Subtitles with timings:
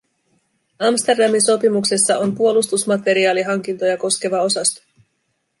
[0.79, 4.81] Amsterdamin sopimuksessa on puolustusmateriaalihankintoja koskeva osasto.